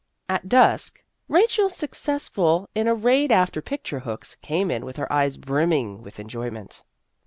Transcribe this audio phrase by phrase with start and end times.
[0.27, 5.37] At dusk, Rachel, successful in a raid after picture hooks, came in with her eyes
[5.37, 6.81] brimming with enjoyment.